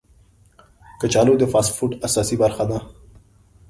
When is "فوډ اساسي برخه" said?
1.77-2.63